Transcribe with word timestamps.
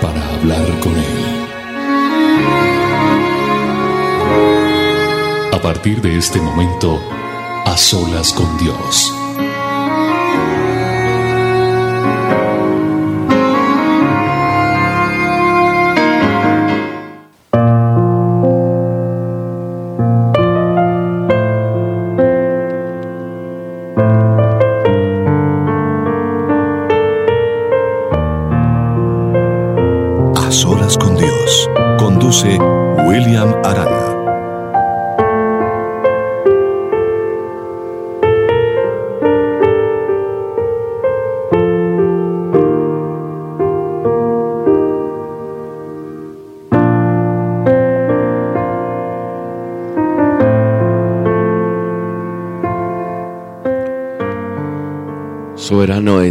para 0.00 0.26
hablar 0.34 0.64
con 0.80 0.96
Él. 0.96 2.77
A 5.58 5.60
partir 5.60 6.00
de 6.00 6.16
este 6.16 6.40
momento, 6.40 7.00
a 7.66 7.76
solas 7.76 8.32
con 8.32 8.46
Dios. 8.58 9.12
A 30.36 30.52
solas 30.52 30.96
con 30.96 31.16
Dios. 31.16 31.68
Conduce 31.98 32.56
William 33.08 33.52
Arana. 33.64 34.07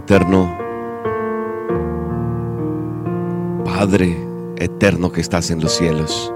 Eterno, 0.07 0.57
Padre 3.65 4.15
eterno 4.55 5.11
que 5.11 5.19
estás 5.19 5.51
en 5.51 5.59
los 5.59 5.73
cielos. 5.73 6.33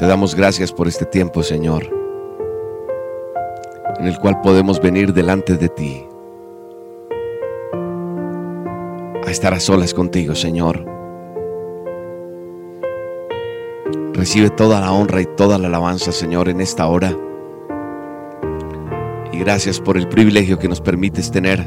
Te 0.00 0.06
damos 0.06 0.34
gracias 0.34 0.72
por 0.72 0.88
este 0.88 1.04
tiempo, 1.04 1.44
Señor, 1.44 1.84
en 4.00 4.06
el 4.08 4.18
cual 4.18 4.40
podemos 4.40 4.80
venir 4.80 5.12
delante 5.14 5.56
de 5.56 5.68
ti, 5.68 6.04
a 9.24 9.30
estar 9.30 9.54
a 9.54 9.60
solas 9.60 9.94
contigo, 9.94 10.34
Señor. 10.34 10.84
Recibe 14.12 14.50
toda 14.50 14.80
la 14.80 14.90
honra 14.90 15.20
y 15.20 15.26
toda 15.36 15.56
la 15.56 15.68
alabanza, 15.68 16.10
Señor, 16.10 16.48
en 16.48 16.60
esta 16.60 16.88
hora. 16.88 17.16
Gracias 19.40 19.80
por 19.80 19.96
el 19.96 20.06
privilegio 20.06 20.58
que 20.58 20.68
nos 20.68 20.82
permites 20.82 21.30
tener 21.30 21.66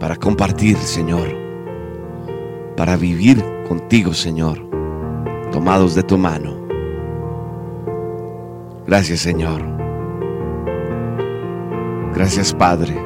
para 0.00 0.16
compartir, 0.16 0.78
Señor, 0.78 1.28
para 2.74 2.96
vivir 2.96 3.44
contigo, 3.68 4.14
Señor, 4.14 4.58
tomados 5.52 5.94
de 5.94 6.02
tu 6.02 6.16
mano. 6.16 6.56
Gracias, 8.86 9.20
Señor. 9.20 9.62
Gracias, 12.14 12.54
Padre. 12.54 12.98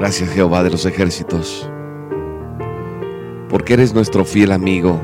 Gracias, 0.00 0.30
Jehová 0.30 0.64
de 0.64 0.70
los 0.70 0.84
ejércitos, 0.84 1.70
porque 3.48 3.74
eres 3.74 3.94
nuestro 3.94 4.24
fiel 4.24 4.50
amigo, 4.50 4.98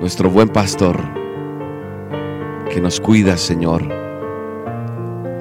nuestro 0.00 0.28
buen 0.28 0.50
pastor 0.50 1.15
que 2.76 2.82
nos 2.82 3.00
cuidas, 3.00 3.40
Señor, 3.40 3.82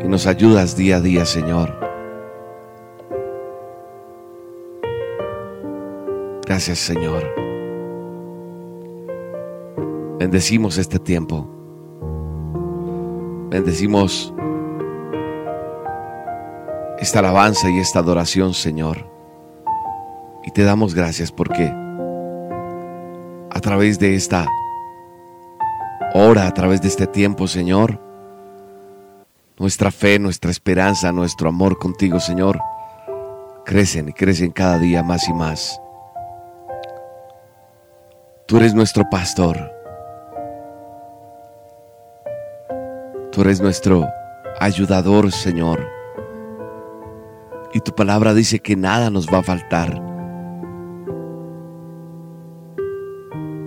y 0.02 0.08
nos 0.08 0.26
ayudas 0.26 0.78
día 0.78 0.96
a 0.96 1.02
día, 1.02 1.26
Señor. 1.26 1.78
Gracias, 6.46 6.80
Señor. 6.80 7.26
Bendecimos 10.18 10.78
este 10.78 10.98
tiempo. 10.98 11.46
Bendecimos 13.50 14.34
esta 17.00 17.20
alabanza 17.20 17.70
y 17.70 17.80
esta 17.80 18.00
adoración, 18.00 18.54
Señor. 18.54 19.06
Y 20.46 20.52
te 20.52 20.64
damos 20.64 20.96
gracias 20.96 21.34
porque 21.34 21.66
a 23.50 23.60
través 23.60 24.00
de 24.00 24.16
esta 24.16 24.48
hora, 26.18 26.48
a 26.48 26.54
través 26.54 26.82
de 26.82 26.88
este 26.88 27.08
tiempo, 27.08 27.46
Señor, 27.46 28.00
nuestra 29.58 29.92
fe, 29.92 30.18
nuestra 30.18 30.50
esperanza, 30.50 31.12
nuestro 31.12 31.50
amor 31.50 31.78
contigo, 31.78 32.22
Señor, 32.22 32.58
crecen 33.66 34.08
y 34.08 34.14
crecen 34.14 34.52
cada 34.52 34.80
día 34.80 35.04
más 35.04 35.28
y 35.28 35.34
más. 35.34 35.80
Tú 38.46 38.58
eres 38.58 38.74
nuestro 38.74 39.04
pastor. 39.10 39.58
Tú 43.34 43.42
eres 43.42 43.60
nuestro 43.60 44.08
ayudador, 44.62 45.34
Señor. 45.34 45.86
Y 47.74 47.82
tu 47.82 47.94
palabra 47.94 48.34
dice 48.34 48.60
que 48.60 48.78
nada 48.78 49.10
nos 49.10 49.28
va 49.28 49.40
a 49.40 49.44
faltar. 49.44 50.15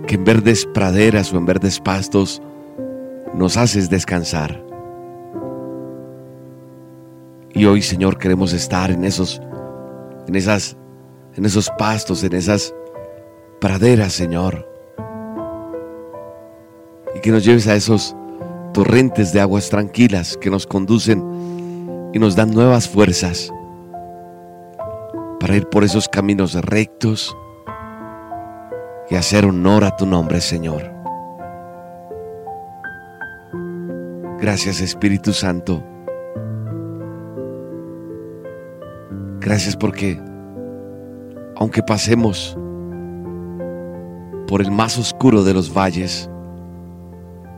Que 0.09 0.15
en 0.15 0.23
verdes 0.23 0.65
praderas 0.65 1.31
o 1.31 1.37
en 1.37 1.45
verdes 1.45 1.79
pastos 1.79 2.41
nos 3.35 3.57
haces 3.57 3.91
descansar. 3.91 4.65
Y 7.53 7.65
hoy, 7.65 7.83
Señor, 7.83 8.17
queremos 8.17 8.53
estar 8.53 8.89
en 8.89 9.03
esos 9.03 9.39
en 10.27 10.35
esas 10.35 10.75
en 11.35 11.45
esos 11.45 11.69
pastos, 11.77 12.23
en 12.23 12.33
esas 12.33 12.73
praderas, 13.61 14.13
Señor. 14.13 14.67
Y 17.15 17.19
que 17.19 17.29
nos 17.29 17.45
lleves 17.45 17.67
a 17.67 17.75
esos 17.75 18.15
torrentes 18.73 19.31
de 19.31 19.41
aguas 19.41 19.69
tranquilas 19.69 20.35
que 20.37 20.49
nos 20.49 20.65
conducen 20.65 21.23
y 22.15 22.17
nos 22.17 22.35
dan 22.35 22.49
nuevas 22.49 22.89
fuerzas 22.89 23.53
para 25.39 25.55
ir 25.55 25.67
por 25.67 25.83
esos 25.83 26.09
caminos 26.09 26.55
rectos 26.55 27.37
y 29.09 29.15
hacer 29.15 29.45
honor 29.45 29.83
a 29.83 29.95
tu 29.95 30.05
nombre, 30.05 30.39
Señor. 30.39 30.91
Gracias, 34.39 34.81
Espíritu 34.81 35.33
Santo. 35.33 35.83
Gracias 39.39 39.75
porque, 39.75 40.21
aunque 41.55 41.81
pasemos 41.81 42.57
por 44.47 44.61
el 44.61 44.71
más 44.71 44.97
oscuro 44.97 45.43
de 45.43 45.53
los 45.53 45.73
valles, 45.73 46.29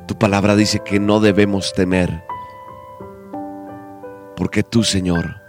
tu 0.07 0.15
palabra 0.17 0.55
dice 0.55 0.79
que 0.79 0.99
no 0.99 1.19
debemos 1.19 1.73
temer, 1.73 2.23
porque 4.35 4.63
tú, 4.63 4.83
Señor, 4.83 5.41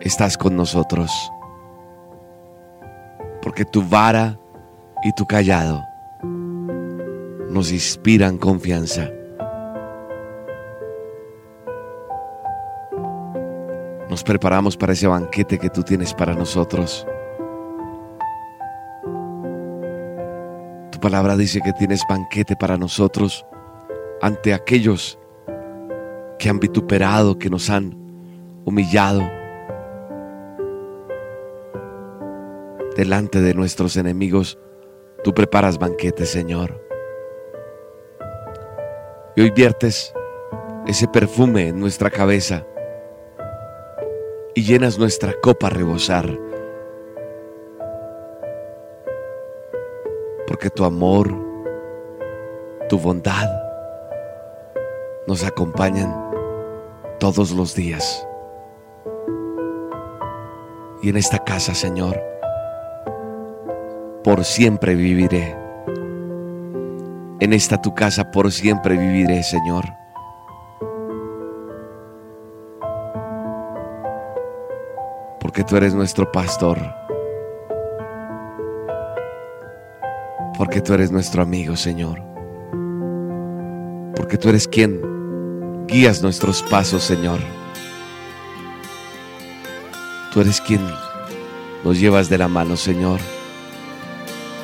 estás 0.00 0.36
con 0.36 0.56
nosotros, 0.56 1.10
porque 3.42 3.64
tu 3.64 3.82
vara 3.82 4.39
y 5.02 5.12
tu 5.12 5.26
callado 5.26 5.84
nos 7.50 7.72
inspiran 7.72 8.38
confianza. 8.38 9.10
Nos 14.08 14.24
preparamos 14.24 14.76
para 14.76 14.92
ese 14.92 15.06
banquete 15.06 15.58
que 15.58 15.70
tú 15.70 15.82
tienes 15.82 16.14
para 16.14 16.34
nosotros. 16.34 17.06
Tu 20.90 21.00
palabra 21.00 21.36
dice 21.36 21.60
que 21.60 21.72
tienes 21.72 22.02
banquete 22.08 22.56
para 22.56 22.76
nosotros 22.76 23.46
ante 24.20 24.52
aquellos 24.52 25.18
que 26.38 26.48
han 26.48 26.58
vituperado, 26.58 27.38
que 27.38 27.50
nos 27.50 27.70
han 27.70 27.94
humillado, 28.64 29.22
delante 32.96 33.40
de 33.40 33.54
nuestros 33.54 33.96
enemigos. 33.96 34.58
Tú 35.22 35.34
preparas 35.34 35.78
banquete, 35.78 36.26
Señor. 36.26 36.80
Y 39.36 39.42
hoy 39.42 39.50
viertes 39.50 40.12
ese 40.86 41.06
perfume 41.08 41.68
en 41.68 41.78
nuestra 41.78 42.10
cabeza 42.10 42.66
y 44.54 44.62
llenas 44.64 44.98
nuestra 44.98 45.32
copa 45.40 45.68
a 45.68 45.70
rebosar 45.70 46.50
porque 50.50 50.68
tu 50.68 50.84
amor, 50.84 51.28
tu 52.88 52.98
bondad 52.98 53.48
nos 55.28 55.44
acompañan 55.44 56.12
todos 57.20 57.52
los 57.52 57.72
días. 57.76 58.26
Y 61.02 61.10
en 61.10 61.16
esta 61.16 61.38
casa, 61.38 61.72
Señor, 61.72 62.20
por 64.22 64.44
siempre 64.44 64.94
viviré. 64.94 65.56
En 67.40 67.52
esta 67.52 67.80
tu 67.80 67.94
casa 67.94 68.30
por 68.30 68.52
siempre 68.52 68.96
viviré, 68.96 69.42
Señor. 69.42 69.86
Porque 75.40 75.64
tú 75.64 75.76
eres 75.76 75.94
nuestro 75.94 76.30
pastor. 76.30 76.78
Porque 80.58 80.82
tú 80.82 80.92
eres 80.92 81.10
nuestro 81.10 81.42
amigo, 81.42 81.76
Señor. 81.76 82.20
Porque 84.14 84.36
tú 84.36 84.50
eres 84.50 84.68
quien 84.68 85.86
guías 85.86 86.22
nuestros 86.22 86.62
pasos, 86.62 87.02
Señor. 87.02 87.40
Tú 90.32 90.42
eres 90.42 90.60
quien 90.60 90.80
nos 91.82 91.98
llevas 91.98 92.28
de 92.28 92.36
la 92.36 92.46
mano, 92.46 92.76
Señor. 92.76 93.18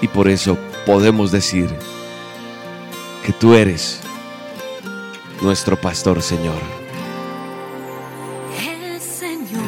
Y 0.00 0.08
por 0.08 0.28
eso 0.28 0.58
podemos 0.84 1.30
decir 1.30 1.68
que 3.24 3.32
tú 3.32 3.54
eres 3.54 4.00
nuestro 5.40 5.76
pastor, 5.80 6.22
Señor. 6.22 6.60
El 8.58 9.00
Señor 9.00 9.62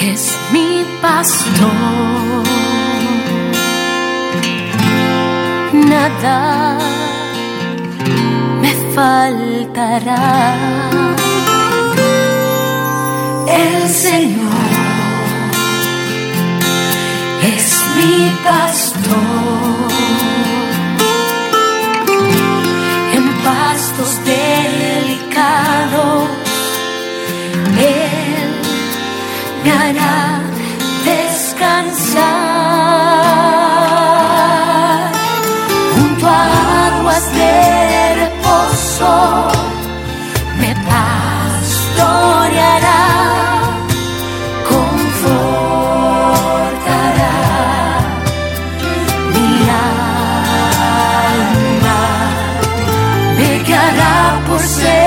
es 0.00 0.36
mi 0.52 0.84
pastor. 1.00 1.68
Nada 5.72 6.78
me 8.60 8.72
faltará. 8.94 10.54
El 13.48 13.88
Señor 13.88 14.57
es 17.42 17.84
mi 17.96 18.30
pastor. 18.44 19.88
En 23.14 23.28
pastos 23.44 24.18
delicados, 24.24 26.28
Él 27.78 28.50
me 29.64 29.70
hará 29.70 30.40
descansar. 31.04 32.47
você. 54.58 54.97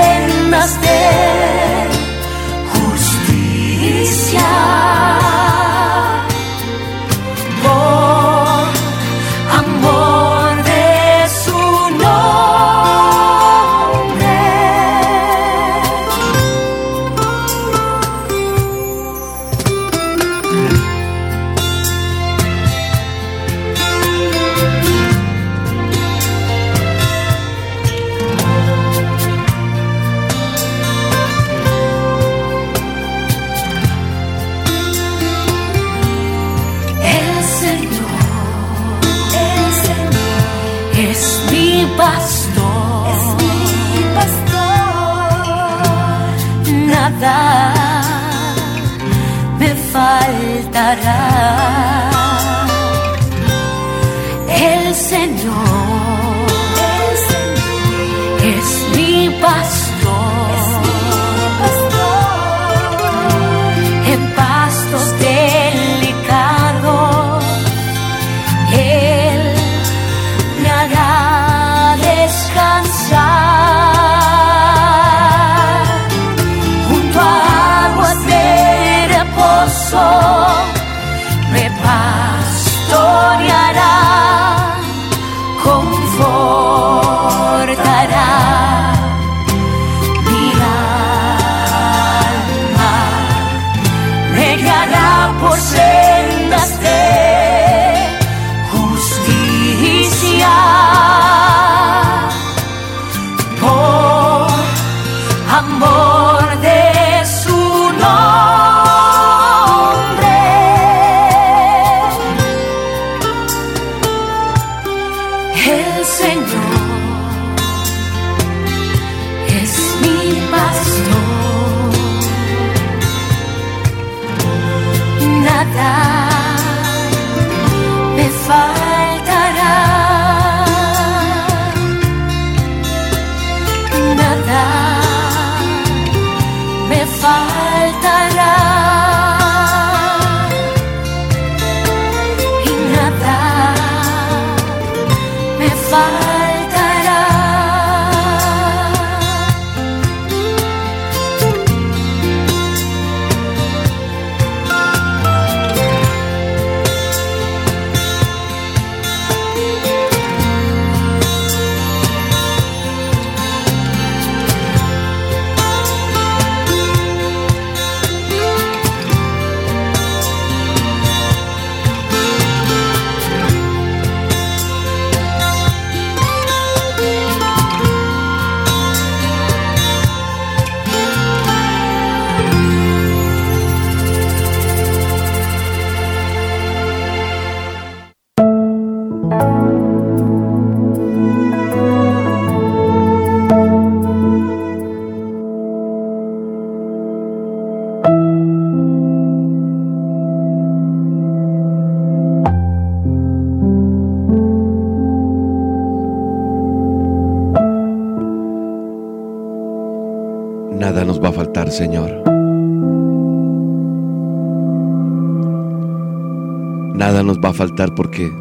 Porque 217.96 218.32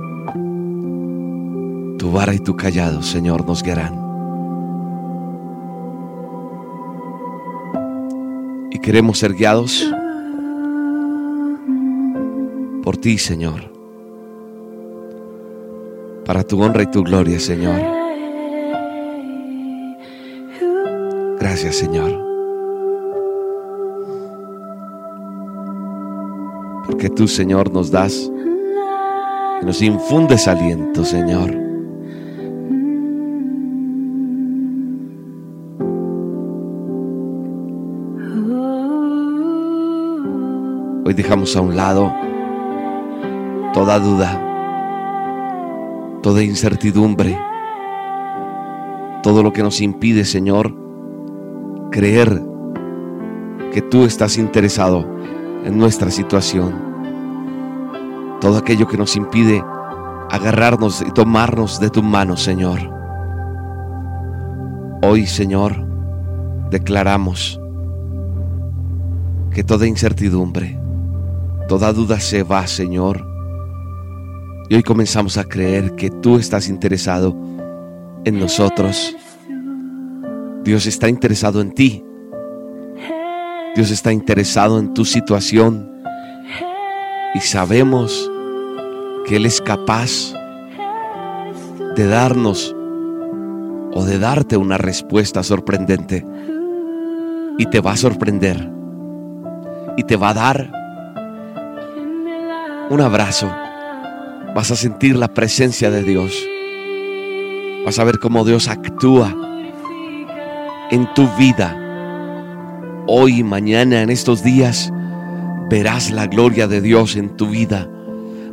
tu 1.97 2.11
vara 2.11 2.33
y 2.33 2.39
tu 2.39 2.55
callado, 2.55 3.01
Señor, 3.01 3.45
nos 3.45 3.63
guiarán. 3.63 3.99
Y 8.71 8.79
queremos 8.79 9.19
ser 9.19 9.33
guiados 9.33 9.87
por 12.83 12.97
ti, 12.97 13.17
Señor. 13.17 13.71
Para 16.25 16.43
tu 16.43 16.61
honra 16.61 16.83
y 16.83 16.87
tu 16.87 17.03
gloria, 17.03 17.39
Señor. 17.39 17.81
Gracias, 21.39 21.75
Señor. 21.75 22.11
Porque 26.85 27.09
tú, 27.09 27.27
Señor, 27.27 27.71
nos 27.71 27.91
das 27.91 28.31
y 29.61 29.65
nos 29.65 29.81
infundes 29.81 30.47
aliento, 30.47 31.05
Señor. 31.05 31.51
Hoy 41.05 41.13
dejamos 41.13 41.55
a 41.55 41.61
un 41.61 41.75
lado 41.75 42.13
toda 43.73 43.99
duda, 43.99 44.41
toda 46.21 46.43
incertidumbre, 46.43 47.37
todo 49.23 49.43
lo 49.43 49.53
que 49.53 49.63
nos 49.63 49.81
impide, 49.81 50.25
Señor, 50.25 50.73
creer 51.91 52.41
que 53.73 53.81
tú 53.81 54.05
estás 54.05 54.37
interesado 54.37 55.05
en 55.63 55.77
nuestra 55.77 56.09
situación. 56.11 56.90
Todo 58.41 58.57
aquello 58.57 58.87
que 58.87 58.97
nos 58.97 59.15
impide 59.15 59.63
agarrarnos 60.31 61.01
y 61.01 61.11
tomarnos 61.11 61.79
de 61.79 61.89
tu 61.89 62.01
mano, 62.01 62.37
Señor. 62.37 62.79
Hoy, 65.03 65.27
Señor, 65.27 65.85
declaramos 66.69 67.59
que 69.51 69.63
toda 69.63 69.85
incertidumbre, 69.85 70.79
toda 71.67 71.91
duda 71.91 72.19
se 72.21 72.43
va, 72.43 72.65
Señor. 72.65 73.27
Y 74.69 74.75
hoy 74.75 74.83
comenzamos 74.83 75.37
a 75.37 75.43
creer 75.43 75.95
que 75.95 76.09
tú 76.09 76.37
estás 76.37 76.69
interesado 76.69 77.35
en 78.23 78.39
nosotros. 78.39 79.13
Dios 80.63 80.85
está 80.85 81.09
interesado 81.09 81.59
en 81.59 81.73
ti. 81.73 82.05
Dios 83.75 83.91
está 83.91 84.13
interesado 84.13 84.79
en 84.79 84.93
tu 84.93 85.03
situación. 85.03 85.91
Y 87.35 87.41
sabemos 87.41 88.30
que 89.31 89.37
Él 89.37 89.45
es 89.45 89.61
capaz 89.61 90.33
de 91.95 92.05
darnos 92.05 92.75
o 93.93 94.03
de 94.03 94.19
darte 94.19 94.57
una 94.57 94.77
respuesta 94.77 95.41
sorprendente. 95.41 96.25
Y 97.57 97.65
te 97.67 97.79
va 97.79 97.93
a 97.93 97.95
sorprender. 97.95 98.69
Y 99.95 100.03
te 100.03 100.17
va 100.17 100.31
a 100.31 100.33
dar 100.33 100.73
un 102.89 102.99
abrazo. 102.99 103.49
Vas 104.53 104.69
a 104.71 104.75
sentir 104.75 105.15
la 105.15 105.33
presencia 105.33 105.89
de 105.89 106.03
Dios. 106.03 106.37
Vas 107.85 107.99
a 107.99 108.03
ver 108.03 108.19
cómo 108.19 108.43
Dios 108.43 108.67
actúa 108.67 109.33
en 110.91 111.07
tu 111.13 111.29
vida. 111.37 111.77
Hoy 113.07 113.45
mañana, 113.45 114.01
en 114.01 114.09
estos 114.09 114.43
días, 114.43 114.91
verás 115.69 116.11
la 116.11 116.27
gloria 116.27 116.67
de 116.67 116.81
Dios 116.81 117.15
en 117.15 117.37
tu 117.37 117.47
vida. 117.47 117.87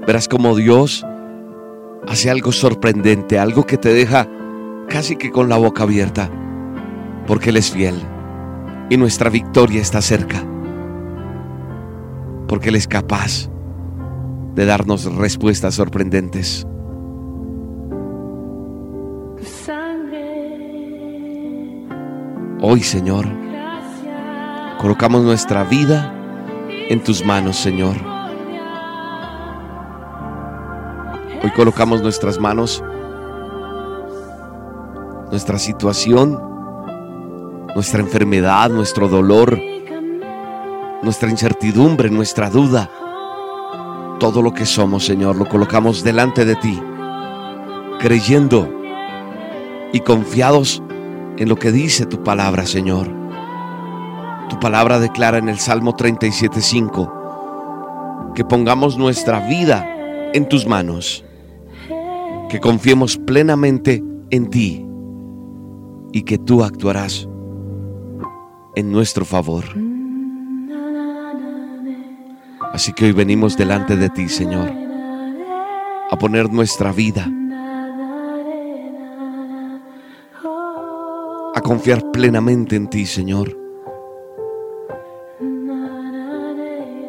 Verás 0.08 0.26
cómo 0.26 0.56
Dios 0.56 1.04
hace 2.08 2.30
algo 2.30 2.50
sorprendente, 2.50 3.38
algo 3.38 3.66
que 3.66 3.76
te 3.76 3.92
deja 3.92 4.26
casi 4.88 5.16
que 5.16 5.30
con 5.30 5.50
la 5.50 5.58
boca 5.58 5.82
abierta, 5.82 6.30
porque 7.26 7.50
Él 7.50 7.58
es 7.58 7.70
fiel 7.70 7.94
y 8.88 8.96
nuestra 8.96 9.28
victoria 9.28 9.82
está 9.82 10.00
cerca, 10.00 10.42
porque 12.46 12.70
Él 12.70 12.76
es 12.76 12.88
capaz 12.88 13.50
de 14.54 14.64
darnos 14.64 15.14
respuestas 15.14 15.74
sorprendentes. 15.74 16.66
Hoy, 22.62 22.80
Señor, 22.80 23.26
colocamos 24.78 25.22
nuestra 25.22 25.64
vida 25.64 26.14
en 26.88 27.04
tus 27.04 27.22
manos, 27.26 27.58
Señor. 27.58 28.17
Hoy 31.48 31.54
colocamos 31.54 32.02
nuestras 32.02 32.38
manos, 32.38 32.84
nuestra 35.30 35.58
situación, 35.58 36.38
nuestra 37.74 38.00
enfermedad, 38.00 38.68
nuestro 38.68 39.08
dolor, 39.08 39.58
nuestra 41.02 41.30
incertidumbre, 41.30 42.10
nuestra 42.10 42.50
duda. 42.50 42.90
Todo 44.20 44.42
lo 44.42 44.52
que 44.52 44.66
somos, 44.66 45.06
Señor, 45.06 45.36
lo 45.36 45.48
colocamos 45.48 46.04
delante 46.04 46.44
de 46.44 46.54
ti, 46.56 46.78
creyendo 47.98 48.70
y 49.94 50.00
confiados 50.00 50.82
en 51.38 51.48
lo 51.48 51.56
que 51.56 51.72
dice 51.72 52.04
tu 52.04 52.22
palabra, 52.22 52.66
Señor. 52.66 53.08
Tu 54.50 54.60
palabra 54.60 54.98
declara 54.98 55.38
en 55.38 55.48
el 55.48 55.58
Salmo 55.58 55.96
37.5 55.96 58.34
que 58.34 58.44
pongamos 58.44 58.98
nuestra 58.98 59.40
vida 59.48 59.88
en 60.34 60.46
tus 60.46 60.66
manos, 60.66 61.24
que 62.48 62.60
confiemos 62.60 63.18
plenamente 63.18 64.02
en 64.30 64.48
ti 64.48 64.84
y 66.12 66.22
que 66.22 66.38
tú 66.38 66.62
actuarás 66.62 67.28
en 68.74 68.90
nuestro 68.90 69.24
favor. 69.24 69.64
Así 72.72 72.92
que 72.92 73.06
hoy 73.06 73.12
venimos 73.12 73.56
delante 73.56 73.96
de 73.96 74.08
ti, 74.08 74.28
Señor, 74.28 74.70
a 76.10 76.16
poner 76.16 76.50
nuestra 76.50 76.92
vida, 76.92 77.30
a 81.54 81.60
confiar 81.60 82.10
plenamente 82.12 82.76
en 82.76 82.88
ti, 82.88 83.04
Señor, 83.04 83.56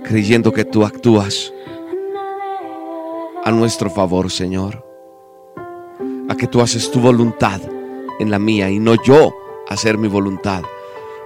creyendo 0.04 0.52
que 0.52 0.66
tú 0.66 0.84
actúas 0.84 1.54
a 3.46 3.52
nuestro 3.52 3.90
favor, 3.90 4.32
Señor, 4.32 4.89
a 6.30 6.36
que 6.36 6.48
tú 6.48 6.62
haces 6.62 6.92
tu 6.92 7.00
voluntad 7.00 7.60
en 8.20 8.30
la 8.30 8.40
mía 8.40 8.70
y 8.70 8.80
no 8.80 8.96
yo 9.04 9.36
hacer 9.68 9.98
mi 9.98 10.08
voluntad, 10.08 10.64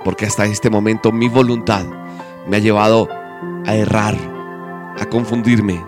porque 0.04 0.26
hasta 0.26 0.46
este 0.46 0.70
momento 0.70 1.12
mi 1.12 1.28
voluntad 1.28 1.86
me 2.48 2.58
ha 2.58 2.60
llevado 2.60 3.10
a 3.66 3.76
errar, 3.76 4.16
a 5.00 5.06
confundirme, 5.06 5.84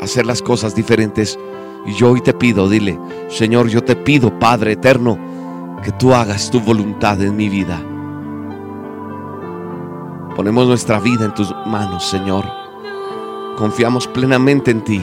a 0.00 0.04
hacer 0.04 0.26
las 0.26 0.42
cosas 0.42 0.74
diferentes. 0.74 1.38
Y 1.86 1.94
yo 1.94 2.12
hoy 2.12 2.20
te 2.20 2.34
pido, 2.34 2.68
dile, 2.68 2.98
Señor, 3.28 3.68
yo 3.68 3.82
te 3.82 3.96
pido, 3.96 4.38
Padre 4.38 4.72
eterno, 4.72 5.18
que 5.82 5.92
tú 5.92 6.14
hagas 6.14 6.50
tu 6.50 6.60
voluntad 6.60 7.20
en 7.22 7.36
mi 7.36 7.48
vida. 7.48 7.82
Ponemos 10.36 10.66
nuestra 10.66 11.00
vida 11.00 11.24
en 11.24 11.34
tus 11.34 11.54
manos, 11.66 12.04
Señor. 12.04 12.44
Confiamos 13.56 14.06
plenamente 14.08 14.70
en 14.70 14.82
ti, 14.82 15.02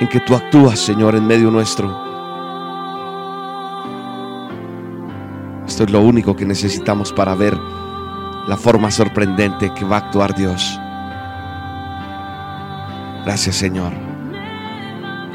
en 0.00 0.08
que 0.08 0.20
tú 0.20 0.34
actúas, 0.34 0.78
Señor, 0.78 1.14
en 1.16 1.26
medio 1.26 1.50
nuestro. 1.50 2.08
Esto 5.66 5.84
es 5.84 5.90
lo 5.90 6.00
único 6.00 6.34
que 6.34 6.46
necesitamos 6.46 7.12
para 7.12 7.34
ver 7.34 7.56
la 8.48 8.56
forma 8.56 8.90
sorprendente 8.90 9.72
que 9.74 9.84
va 9.84 9.96
a 9.96 10.00
actuar 10.00 10.34
Dios. 10.34 10.80
Gracias 13.24 13.56
Señor. 13.56 13.92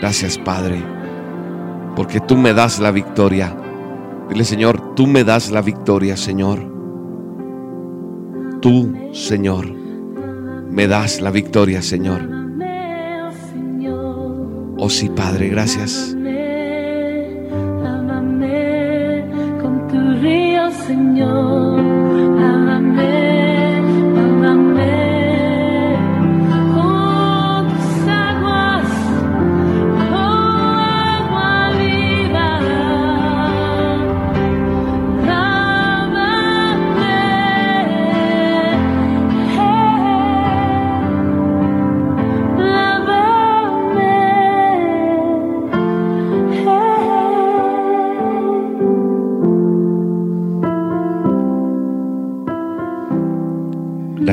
Gracias 0.01 0.38
Padre. 0.39 0.84
Porque 1.96 2.20
tú 2.20 2.36
me 2.36 2.53
das 2.53 2.79
la 2.79 2.89
victoria. 2.89 3.55
Dile 4.29 4.43
Señor, 4.43 4.96
tú 4.96 5.05
me 5.05 5.24
das 5.24 5.51
la 5.51 5.62
victoria 5.62 6.17
Señor. 6.17 6.60
Tú 8.62 9.12
Señor, 9.13 9.72
me 10.72 10.88
das 10.88 11.22
la 11.22 11.29
victoria 11.29 11.84
Señor. 11.84 12.27
Oh 14.86 14.90
sí 14.90 15.08
Padre, 15.08 15.48
gracias. 15.48 16.13
Lávame 17.84 19.24
con 19.62 19.88
tu 19.88 19.98
río, 20.22 20.70
Señor. 20.86 21.82
Lávame, 21.82 22.93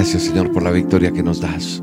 Gracias 0.00 0.22
Señor 0.22 0.50
por 0.50 0.62
la 0.62 0.70
victoria 0.70 1.12
que 1.12 1.22
nos 1.22 1.42
das. 1.42 1.82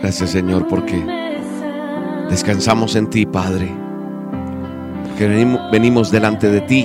Gracias 0.00 0.30
Señor 0.30 0.66
porque 0.66 1.06
descansamos 2.28 2.96
en 2.96 3.08
ti, 3.08 3.26
Padre. 3.26 3.72
Porque 5.04 5.28
venimos, 5.70 6.10
delante 6.10 6.50
de 6.50 6.60
ti, 6.62 6.84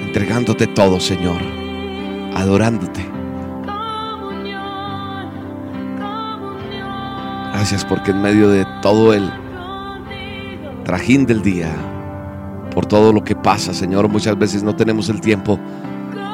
entregándote 0.00 0.66
todo, 0.68 0.98
Señor, 0.98 1.42
adorándote. 2.34 3.04
Gracias 7.52 7.84
porque 7.84 8.12
en 8.12 8.22
medio 8.22 8.48
de 8.48 8.64
todo 8.80 9.12
el 9.12 9.30
trajín 10.84 11.26
del 11.26 11.42
día, 11.42 11.70
por 12.74 12.86
todo 12.86 13.12
lo 13.12 13.22
que 13.22 13.36
pasa, 13.36 13.74
Señor, 13.74 14.08
muchas 14.08 14.38
veces 14.38 14.62
no 14.62 14.74
tenemos 14.74 15.10
el 15.10 15.20
tiempo 15.20 15.60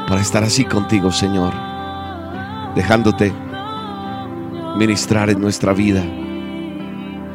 para 0.08 0.20
estar 0.20 0.44
así 0.44 0.64
contigo, 0.64 1.10
Señor, 1.10 1.52
dejándote 2.75 3.32
ministrar 4.76 5.30
en 5.30 5.40
nuestra 5.40 5.72
vida, 5.72 6.04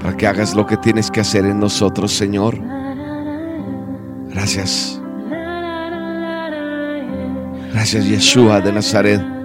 para 0.01 0.16
que 0.16 0.28
hagas 0.28 0.56
lo 0.56 0.66
que 0.66 0.78
tienes 0.78 1.12
que 1.12 1.20
hacer 1.20 1.46
en 1.46 1.60
nosotros, 1.60 2.12
Señor. 2.12 2.58
Gracias. 4.30 5.01
Gracias, 7.74 8.06
Yeshua 8.06 8.62
de 8.62 8.72
Nazaret. 8.72 9.41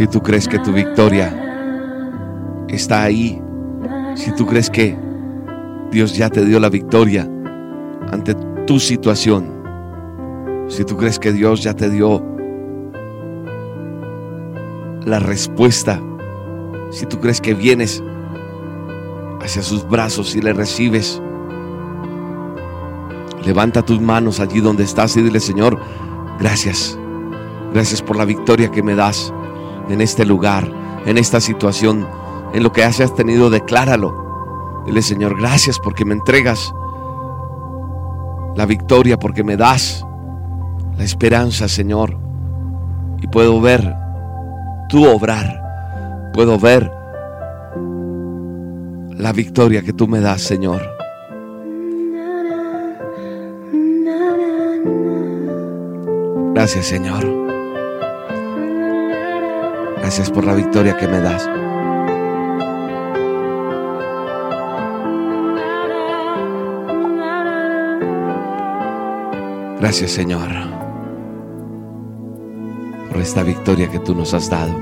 Si 0.00 0.06
tú 0.06 0.22
crees 0.22 0.48
que 0.48 0.58
tu 0.58 0.72
victoria 0.72 1.30
está 2.68 3.02
ahí, 3.02 3.38
si 4.14 4.34
tú 4.34 4.46
crees 4.46 4.70
que 4.70 4.96
Dios 5.90 6.16
ya 6.16 6.30
te 6.30 6.42
dio 6.42 6.58
la 6.58 6.70
victoria 6.70 7.28
ante 8.10 8.34
tu 8.66 8.80
situación, 8.80 9.52
si 10.68 10.86
tú 10.86 10.96
crees 10.96 11.18
que 11.18 11.32
Dios 11.32 11.62
ya 11.62 11.74
te 11.74 11.90
dio 11.90 12.24
la 15.04 15.18
respuesta, 15.18 16.00
si 16.90 17.04
tú 17.04 17.20
crees 17.20 17.42
que 17.42 17.52
vienes 17.52 18.02
hacia 19.42 19.60
sus 19.60 19.86
brazos 19.86 20.34
y 20.34 20.40
le 20.40 20.54
recibes, 20.54 21.20
levanta 23.44 23.82
tus 23.82 24.00
manos 24.00 24.40
allí 24.40 24.60
donde 24.60 24.84
estás 24.84 25.14
y 25.18 25.20
dile, 25.20 25.40
Señor, 25.40 25.78
gracias, 26.38 26.98
gracias 27.74 28.00
por 28.00 28.16
la 28.16 28.24
victoria 28.24 28.70
que 28.70 28.82
me 28.82 28.94
das 28.94 29.30
en 29.92 30.00
este 30.00 30.24
lugar, 30.24 30.70
en 31.06 31.18
esta 31.18 31.40
situación, 31.40 32.06
en 32.52 32.62
lo 32.62 32.72
que 32.72 32.84
hayas 32.84 33.14
tenido, 33.14 33.50
decláralo. 33.50 34.82
Dile, 34.86 35.02
Señor, 35.02 35.38
gracias 35.38 35.78
porque 35.78 36.04
me 36.04 36.14
entregas 36.14 36.72
la 38.56 38.66
victoria, 38.66 39.18
porque 39.18 39.44
me 39.44 39.56
das 39.56 40.04
la 40.96 41.04
esperanza, 41.04 41.68
Señor. 41.68 42.16
Y 43.20 43.26
puedo 43.26 43.60
ver 43.60 43.94
tu 44.88 45.04
obrar, 45.06 46.30
puedo 46.32 46.58
ver 46.58 46.90
la 49.16 49.32
victoria 49.32 49.82
que 49.82 49.92
tú 49.92 50.08
me 50.08 50.20
das, 50.20 50.40
Señor. 50.42 50.82
Gracias, 56.54 56.86
Señor. 56.86 57.39
Gracias 60.10 60.30
por 60.32 60.44
la 60.44 60.54
victoria 60.54 60.96
que 60.96 61.06
me 61.06 61.20
das. 61.20 61.48
Gracias, 69.78 70.10
Señor, 70.10 70.48
por 73.08 73.20
esta 73.20 73.44
victoria 73.44 73.88
que 73.88 74.00
tú 74.00 74.16
nos 74.16 74.34
has 74.34 74.50
dado. 74.50 74.72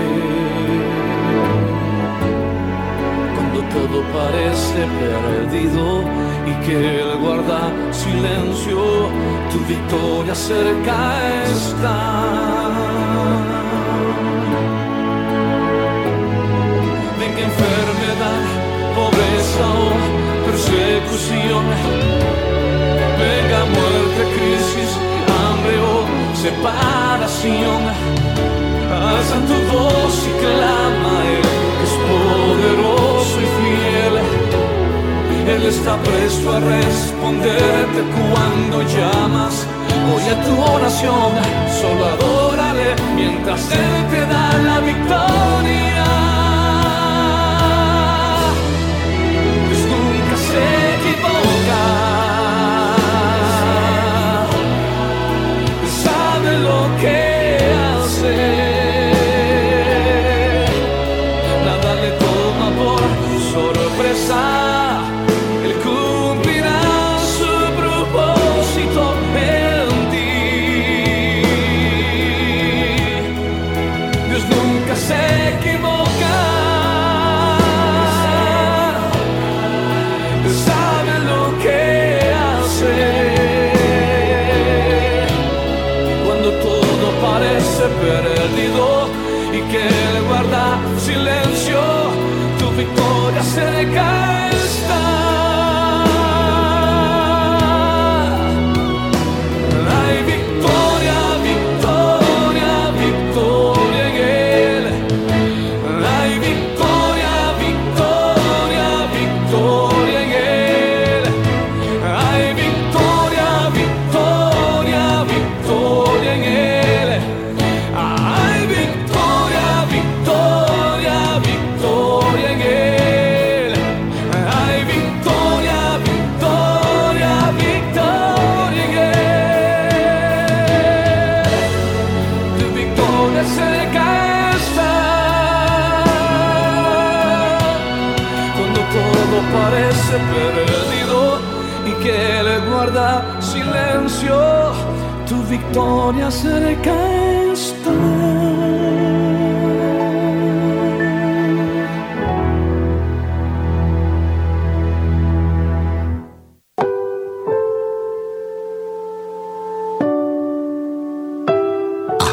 cuando 3.34 3.60
todo 3.76 4.02
parece 4.12 4.78
perdido 5.00 6.02
y 6.46 6.66
que 6.66 7.00
Él 7.00 7.18
guarda 7.20 7.72
silencio, 7.92 8.80
tu 9.50 9.58
victoria 9.66 10.34
cerca 10.34 10.96
está. 11.44 12.18
Enfermedad, 17.48 18.42
pobreza 18.94 19.64
o 19.66 20.17
persecución, 20.68 21.64
venga 23.18 23.64
muerte, 23.76 24.20
crisis, 24.36 24.90
hambre 25.38 25.78
o 25.80 26.36
separación. 26.36 27.82
Alza 28.90 29.36
tu 29.46 29.56
voz 29.72 30.26
y 30.26 30.32
clama, 30.42 31.14
Él 31.36 31.46
es 31.84 31.92
poderoso 32.08 33.36
y 33.40 33.48
fiel. 33.56 34.14
Él 35.54 35.66
está 35.66 35.96
presto 36.02 36.52
a 36.52 36.60
responderte 36.60 38.00
cuando 38.16 38.82
llamas. 38.82 39.66
Oye 40.14 40.34
tu 40.44 40.62
oración, 40.74 41.32
solo 41.80 42.04
adórale 42.06 42.96
mientras 43.14 43.60
Él 43.72 44.06
te 44.10 44.20
da 44.26 44.58
la 44.58 44.80
victoria. 44.80 46.17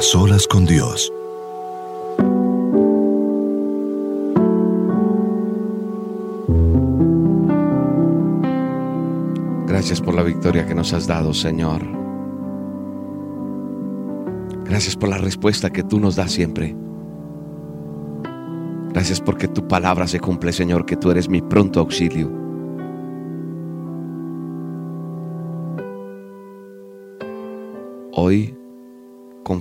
Solas 0.05 0.47
con 0.47 0.65
Dios. 0.65 1.11
Gracias 9.65 9.99
por 9.99 10.13
la 10.13 10.21
victoria 10.21 10.65
que 10.67 10.75
nos 10.75 10.93
has 10.93 11.07
dado, 11.07 11.33
Señor. 11.33 11.81
Gracias 14.65 14.95
por 14.95 15.09
la 15.09 15.17
respuesta 15.17 15.71
que 15.71 15.83
tú 15.83 15.99
nos 15.99 16.15
das 16.15 16.31
siempre. 16.31 16.75
Gracias 18.93 19.19
porque 19.19 19.47
tu 19.47 19.67
palabra 19.67 20.07
se 20.07 20.19
cumple, 20.19 20.53
Señor, 20.53 20.85
que 20.85 20.95
tú 20.95 21.09
eres 21.09 21.29
mi 21.29 21.41
pronto 21.41 21.79
auxilio. 21.79 22.44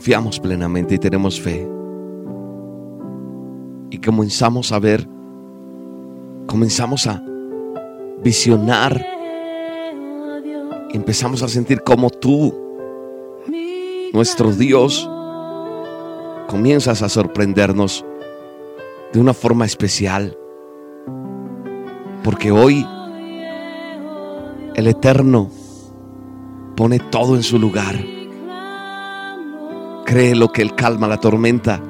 Confiamos 0.05 0.39
plenamente 0.39 0.97
y 0.97 0.99
tenemos 0.99 1.41
fe. 1.41 1.67
Y 3.89 3.97
comenzamos 3.97 4.71
a 4.71 4.79
ver, 4.79 5.09
comenzamos 6.47 7.07
a 7.07 7.23
visionar 8.23 9.03
empezamos 10.93 11.43
a 11.43 11.49
sentir 11.49 11.81
como 11.81 12.11
tú, 12.11 12.55
nuestro 14.13 14.53
Dios, 14.53 15.11
comienzas 16.49 17.01
a 17.01 17.09
sorprendernos 17.09 18.05
de 19.15 19.21
una 19.21 19.33
forma 19.33 19.65
especial. 19.65 20.37
Porque 22.23 22.53
hoy 22.53 22.87
el 24.75 24.87
Eterno 24.87 25.51
pone 26.77 26.99
todo 26.99 27.37
en 27.37 27.43
su 27.43 27.59
lugar. 27.59 28.14
Cree 30.05 30.35
lo 30.35 30.53
que 30.53 30.63
Él 30.63 30.75
calma 30.75 31.09
la 31.09 31.19
tormenta. 31.19 31.81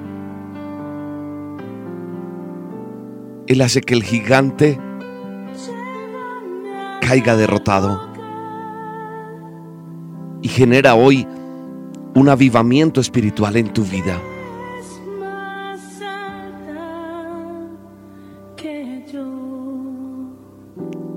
Él 3.47 3.61
hace 3.61 3.81
que 3.81 3.95
el 3.95 4.03
gigante 4.03 4.79
caiga 7.01 7.37
derrotado 7.37 8.01
y 10.41 10.49
genera 10.49 10.95
hoy 10.95 11.27
un 12.15 12.29
avivamiento 12.29 13.01
espiritual 13.01 13.57
en 13.57 13.73
tu 13.73 13.85
vida. 13.85 14.21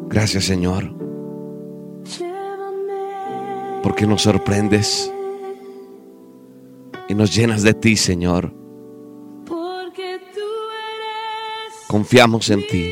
Gracias 0.10 0.45
Señor, 0.45 0.91
porque 3.83 4.07
nos 4.07 4.23
sorprendes 4.23 5.13
y 7.07 7.15
nos 7.15 7.35
llenas 7.35 7.63
de 7.63 7.73
ti, 7.73 7.95
Señor. 7.95 8.53
Confiamos 11.87 12.49
en 12.49 12.67
ti, 12.67 12.91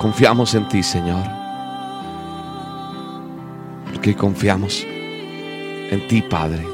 confiamos 0.00 0.54
en 0.54 0.68
ti, 0.68 0.82
Señor. 0.82 1.24
Porque 3.92 4.14
confiamos 4.14 4.86
en 4.86 6.06
ti, 6.08 6.22
Padre. 6.22 6.64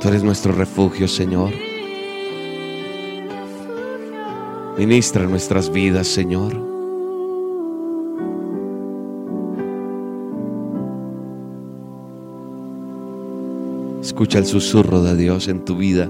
Tú 0.00 0.08
eres 0.08 0.24
nuestro 0.24 0.52
refugio, 0.52 1.06
Señor. 1.06 1.52
Ministra 4.76 5.24
nuestras 5.26 5.70
vidas, 5.70 6.08
Señor. 6.08 6.73
Escucha 14.14 14.38
el 14.38 14.46
susurro 14.46 15.02
de 15.02 15.16
Dios 15.16 15.48
en 15.48 15.64
tu 15.64 15.76
vida. 15.76 16.08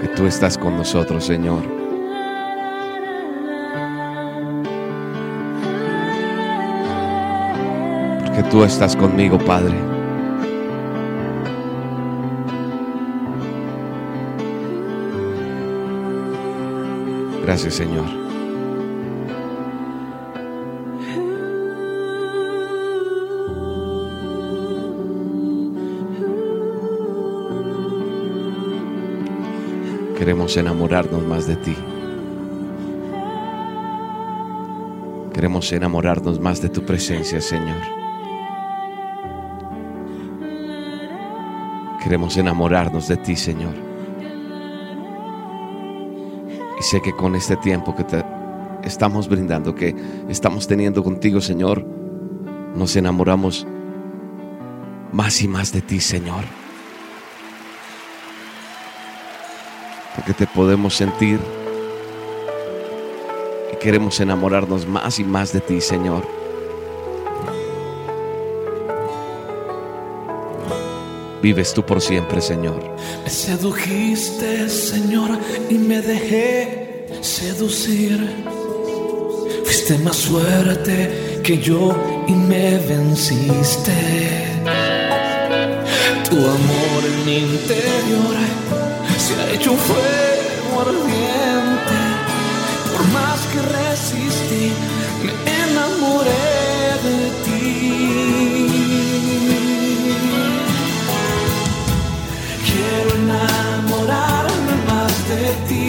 Que 0.00 0.08
tú 0.08 0.26
estás 0.26 0.56
con 0.56 0.76
nosotros, 0.76 1.24
Señor. 1.24 1.62
Porque 8.24 8.42
tú 8.50 8.64
estás 8.64 8.96
conmigo, 8.96 9.38
Padre. 9.38 9.74
Gracias, 17.42 17.74
Señor. 17.74 18.19
Queremos 30.30 30.56
enamorarnos 30.56 31.26
más 31.26 31.48
de 31.48 31.56
ti. 31.56 31.76
Queremos 35.34 35.72
enamorarnos 35.72 36.38
más 36.38 36.62
de 36.62 36.68
tu 36.68 36.86
presencia, 36.86 37.40
Señor. 37.40 37.78
Queremos 42.00 42.36
enamorarnos 42.36 43.08
de 43.08 43.16
ti, 43.16 43.34
Señor. 43.34 43.74
Y 46.78 46.82
sé 46.84 47.02
que 47.02 47.10
con 47.10 47.34
este 47.34 47.56
tiempo 47.56 47.96
que 47.96 48.04
te 48.04 48.24
estamos 48.84 49.28
brindando, 49.28 49.74
que 49.74 49.96
estamos 50.28 50.68
teniendo 50.68 51.02
contigo, 51.02 51.40
Señor, 51.40 51.84
nos 52.76 52.94
enamoramos 52.94 53.66
más 55.10 55.42
y 55.42 55.48
más 55.48 55.72
de 55.72 55.80
ti, 55.80 55.98
Señor. 55.98 56.59
Porque 60.14 60.34
te 60.34 60.46
podemos 60.46 60.96
sentir 60.96 61.38
y 63.72 63.76
queremos 63.76 64.20
enamorarnos 64.20 64.86
más 64.86 65.18
y 65.18 65.24
más 65.24 65.52
de 65.52 65.60
ti, 65.60 65.80
Señor. 65.80 66.26
Vives 71.42 71.72
tú 71.72 71.84
por 71.84 72.02
siempre, 72.02 72.40
Señor. 72.42 72.82
Me 73.24 73.30
sedujiste, 73.30 74.68
Señor, 74.68 75.38
y 75.70 75.74
me 75.74 76.02
dejé 76.02 77.06
seducir. 77.22 78.44
Fuiste 79.64 79.96
más 79.98 80.18
fuerte 80.26 81.40
que 81.42 81.58
yo 81.58 81.94
y 82.28 82.32
me 82.32 82.78
venciste. 82.78 83.92
Tu 86.28 86.36
amor 86.36 87.04
en 87.04 87.24
mi 87.24 87.38
interior 87.38 88.79
se 89.20 89.34
ha 89.34 89.50
hecho 89.52 89.72
un 89.72 89.78
fuego 89.78 90.80
ardiente. 90.80 91.98
Por 92.90 93.02
más 93.16 93.40
que 93.52 93.60
resistí, 93.60 94.72
me 95.24 95.32
enamoré 95.64 96.48
de 97.06 97.18
ti. 97.44 97.60
Quiero 102.68 103.10
enamorarme 103.22 104.74
más 104.90 105.14
de 105.32 105.44
ti. 105.68 105.86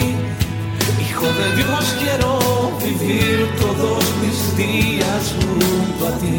Hijo 1.04 1.26
de 1.40 1.46
Dios, 1.56 1.84
quiero 2.00 2.30
vivir 2.84 3.36
todos 3.60 4.04
mis 4.22 4.38
días 4.56 5.22
junto 5.38 6.08
a 6.08 6.12
ti. 6.18 6.38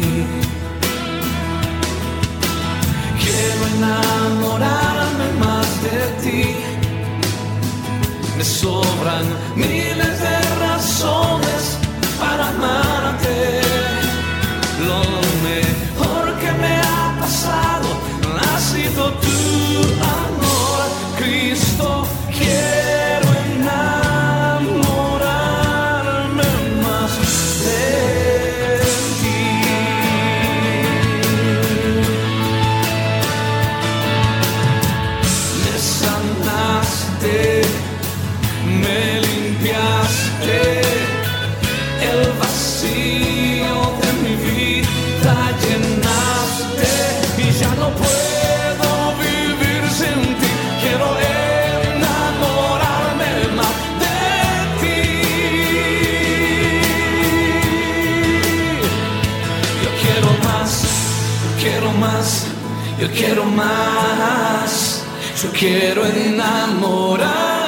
Quiero 3.22 3.62
enamorarme 3.76 5.26
más 5.44 5.68
de 5.82 5.98
ti. 6.22 6.73
Sobran 8.44 9.24
miles 9.56 10.20
de 10.20 10.38
razones 10.60 11.78
para 12.20 12.48
amarte. 12.48 13.62
Lo 14.86 15.00
mejor 15.48 16.38
que 16.40 16.52
me 16.52 16.76
ha 16.78 17.16
pasado 17.18 17.88
ha 18.38 18.60
sido 18.60 19.12
tu 19.14 19.38
amor, 20.20 20.80
Cristo. 21.16 22.06
Quiero 22.36 22.73
quiero 61.64 61.90
más, 61.92 62.46
yo 63.00 63.10
quiero 63.10 63.44
más. 63.44 65.00
Yo 65.42 65.50
quiero 65.50 66.06
enamorarme 66.06 67.63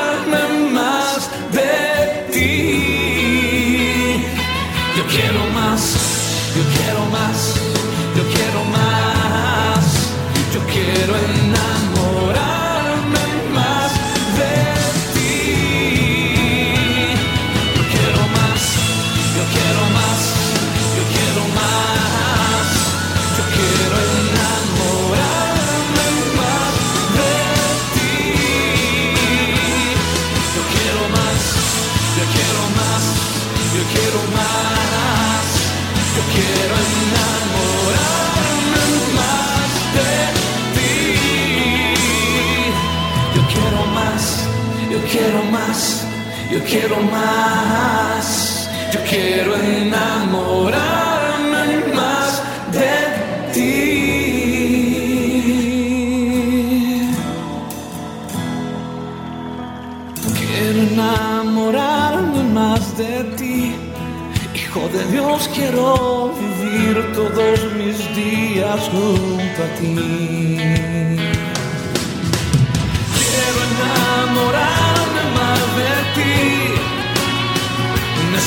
yo 46.57 46.65
quiero 46.65 46.97
más. 47.03 48.69
Yo 48.93 49.01
quiero 49.09 49.55
enamorarme 49.57 50.85
más 51.95 52.43
de 52.73 52.97
ti. 53.53 53.83
Quiero 60.39 60.79
enamorarme 60.93 62.43
más 62.55 62.97
de 62.97 63.25
ti. 63.37 63.75
Hijo 64.55 64.89
de 64.89 65.05
Dios, 65.13 65.51
quiero 65.55 66.33
vivir 66.41 67.13
todos 67.13 67.59
mis 67.75 67.99
días 68.17 68.81
junto 68.91 69.63
a 69.63 69.69
ti. 69.79 71.06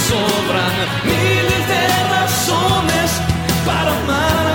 Sobran 0.07 0.73
miles 1.03 1.67
de 1.67 1.83
razones 2.15 3.12
para 3.65 3.91
amarte. 3.91 4.48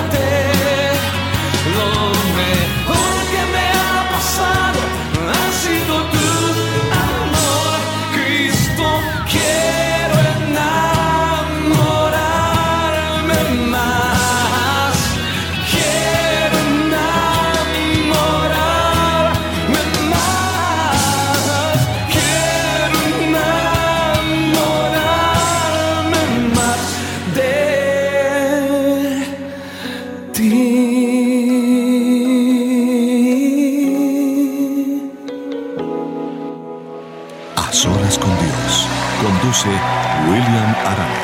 Conduce 39.64 39.80
William 40.28 40.74
Arana. 40.84 41.20